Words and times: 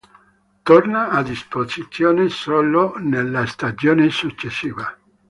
Torna 0.65 1.09
a 1.11 1.21
disposizione 1.21 2.29
solo 2.29 2.95
nella 2.97 3.45
stagione 3.45 4.09
successiva. 4.09 4.97